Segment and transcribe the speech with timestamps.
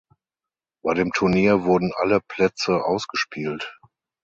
[0.83, 3.77] Bei dem Turnier wurden alle Plätze ausgespielt.